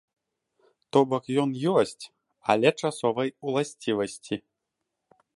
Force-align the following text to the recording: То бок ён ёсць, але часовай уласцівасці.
То 0.95 0.99
бок 1.09 1.23
ён 1.41 1.51
ёсць, 1.73 2.03
але 2.53 2.69
часовай 2.85 3.29
уласцівасці. 3.51 4.35